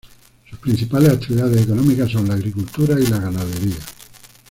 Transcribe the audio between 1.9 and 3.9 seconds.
son la agricultura y la ganadería.